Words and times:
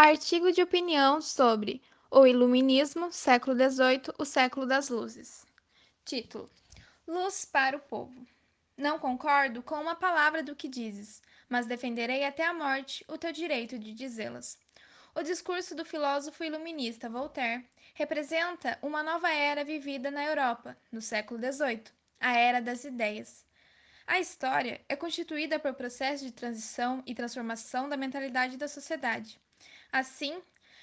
Artigo 0.00 0.52
de 0.52 0.62
opinião 0.62 1.20
sobre 1.20 1.82
o 2.08 2.24
Iluminismo, 2.24 3.10
século 3.10 3.56
XVIII, 3.56 4.14
o 4.16 4.24
século 4.24 4.64
das 4.64 4.88
luzes. 4.88 5.44
Título: 6.04 6.48
Luz 7.04 7.44
para 7.44 7.76
o 7.76 7.80
povo. 7.80 8.24
Não 8.76 9.00
concordo 9.00 9.60
com 9.60 9.74
uma 9.74 9.96
palavra 9.96 10.40
do 10.40 10.54
que 10.54 10.68
dizes, 10.68 11.20
mas 11.48 11.66
defenderei 11.66 12.24
até 12.24 12.46
a 12.46 12.54
morte 12.54 13.04
o 13.08 13.18
teu 13.18 13.32
direito 13.32 13.76
de 13.76 13.92
dizê-las. 13.92 14.56
O 15.16 15.22
discurso 15.24 15.74
do 15.74 15.84
filósofo 15.84 16.44
iluminista 16.44 17.10
Voltaire 17.10 17.68
representa 17.92 18.78
uma 18.80 19.02
nova 19.02 19.28
era 19.32 19.64
vivida 19.64 20.12
na 20.12 20.24
Europa, 20.24 20.78
no 20.92 21.02
século 21.02 21.40
XVIII, 21.40 21.82
a 22.20 22.36
Era 22.36 22.62
das 22.62 22.84
Ideias. 22.84 23.47
A 24.10 24.18
história 24.18 24.80
é 24.88 24.96
constituída 24.96 25.58
por 25.58 25.74
processos 25.74 26.26
de 26.26 26.32
transição 26.32 27.02
e 27.06 27.14
transformação 27.14 27.90
da 27.90 27.96
mentalidade 27.96 28.56
da 28.56 28.66
sociedade. 28.66 29.38
Assim, 29.92 30.40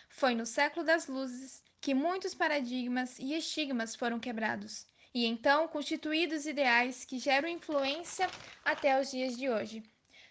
foi 0.08 0.36
no 0.36 0.46
século 0.46 0.86
das 0.86 1.08
luzes 1.08 1.64
que 1.82 1.96
muitos 1.96 2.36
paradigmas 2.36 3.18
e 3.18 3.34
estigmas 3.34 3.96
foram 3.96 4.20
quebrados, 4.20 4.86
e 5.12 5.26
então 5.26 5.68
constituídos 5.68 6.46
ideais 6.46 7.04
que 7.04 7.18
geram 7.18 7.50
influência 7.50 8.30
até 8.64 9.02
os 9.02 9.10
dias 9.10 9.36
de 9.36 9.50
hoje. 9.50 9.82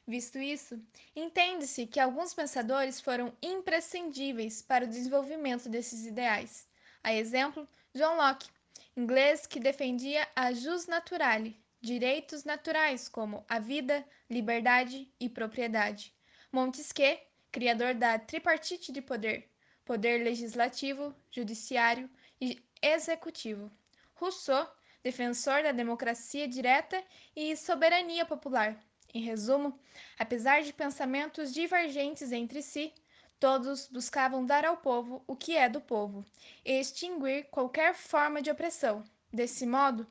Visto 0.06 0.38
isso, 0.38 0.80
entende-se 1.16 1.88
que 1.88 1.98
alguns 1.98 2.32
pensadores 2.32 3.00
foram 3.00 3.36
imprescindíveis 3.42 4.62
para 4.62 4.84
o 4.84 4.88
desenvolvimento 4.88 5.68
desses 5.68 6.06
ideais. 6.06 6.68
A 7.02 7.12
exemplo, 7.12 7.68
John 7.92 8.14
Locke, 8.14 8.48
inglês 8.96 9.48
que 9.48 9.58
defendia 9.58 10.28
a 10.36 10.52
jus 10.52 10.86
naturale, 10.86 11.63
direitos 11.84 12.44
naturais 12.44 13.08
como 13.08 13.44
a 13.48 13.58
vida, 13.58 14.04
liberdade 14.28 15.12
e 15.20 15.28
propriedade. 15.28 16.14
Montesquieu, 16.50 17.18
criador 17.52 17.94
da 17.94 18.18
tripartite 18.18 18.90
de 18.90 19.02
poder, 19.02 19.50
poder 19.84 20.24
legislativo, 20.24 21.14
judiciário 21.30 22.08
e 22.40 22.64
executivo. 22.80 23.70
Rousseau, 24.14 24.66
defensor 25.02 25.62
da 25.62 25.72
democracia 25.72 26.48
direta 26.48 27.04
e 27.36 27.54
soberania 27.54 28.24
popular, 28.24 28.82
em 29.12 29.20
resumo, 29.20 29.78
apesar 30.18 30.62
de 30.62 30.72
pensamentos 30.72 31.52
divergentes 31.52 32.32
entre 32.32 32.62
si, 32.62 32.92
todos 33.38 33.88
buscavam 33.88 34.46
dar 34.46 34.64
ao 34.64 34.78
povo 34.78 35.22
o 35.26 35.36
que 35.36 35.54
é 35.54 35.68
do 35.68 35.80
povo 35.80 36.24
e 36.64 36.80
extinguir 36.80 37.44
qualquer 37.50 37.94
forma 37.94 38.40
de 38.40 38.50
opressão. 38.50 39.04
Desse 39.30 39.66
modo, 39.66 40.06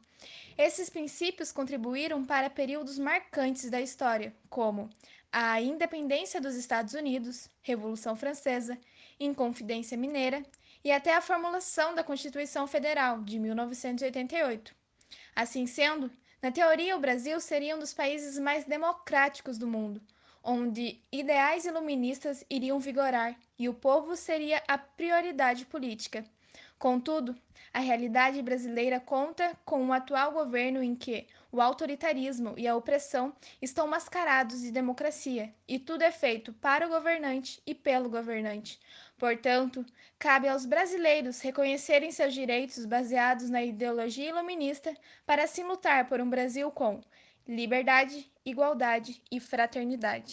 esses 0.57 0.89
princípios 0.89 1.51
contribuíram 1.51 2.23
para 2.23 2.49
períodos 2.49 2.99
marcantes 2.99 3.69
da 3.69 3.81
história, 3.81 4.33
como 4.49 4.89
a 5.31 5.59
independência 5.61 6.39
dos 6.39 6.55
Estados 6.55 6.93
Unidos, 6.93 7.49
Revolução 7.61 8.15
Francesa, 8.15 8.77
Inconfidência 9.19 9.97
Mineira 9.97 10.43
e 10.83 10.91
até 10.91 11.15
a 11.15 11.21
formulação 11.21 11.95
da 11.95 12.03
Constituição 12.03 12.67
Federal 12.67 13.21
de 13.21 13.39
1988. 13.39 14.75
Assim 15.35 15.65
sendo, 15.65 16.11
na 16.41 16.51
teoria, 16.51 16.95
o 16.95 16.99
Brasil 16.99 17.39
seria 17.39 17.75
um 17.75 17.79
dos 17.79 17.93
países 17.93 18.37
mais 18.37 18.65
democráticos 18.65 19.57
do 19.57 19.67
mundo, 19.67 20.01
onde 20.43 20.99
ideais 21.11 21.65
iluministas 21.65 22.43
iriam 22.49 22.79
vigorar 22.79 23.35
e 23.57 23.69
o 23.69 23.73
povo 23.73 24.15
seria 24.15 24.61
a 24.67 24.77
prioridade 24.77 25.65
política. 25.65 26.25
Contudo, 26.77 27.33
a 27.73 27.79
realidade 27.79 28.41
brasileira 28.41 28.99
conta 28.99 29.57
com 29.63 29.81
um 29.81 29.93
atual 29.93 30.31
governo 30.31 30.83
em 30.83 30.93
que 30.95 31.25
o 31.51 31.61
autoritarismo 31.61 32.53
e 32.57 32.67
a 32.67 32.75
opressão 32.75 33.33
estão 33.61 33.87
mascarados 33.87 34.61
de 34.61 34.71
democracia, 34.71 35.53
e 35.67 35.79
tudo 35.79 36.01
é 36.01 36.11
feito 36.11 36.51
para 36.53 36.85
o 36.85 36.89
governante 36.89 37.61
e 37.65 37.73
pelo 37.73 38.09
governante. 38.09 38.79
Portanto, 39.17 39.85
cabe 40.19 40.47
aos 40.47 40.65
brasileiros 40.65 41.41
reconhecerem 41.41 42.11
seus 42.11 42.33
direitos 42.33 42.85
baseados 42.85 43.49
na 43.49 43.63
ideologia 43.63 44.29
iluminista 44.29 44.93
para 45.25 45.43
assim 45.43 45.63
lutar 45.63 46.07
por 46.07 46.19
um 46.19 46.29
Brasil 46.29 46.69
com 46.69 47.01
liberdade, 47.47 48.31
igualdade 48.45 49.21
e 49.31 49.39
fraternidade. 49.39 50.31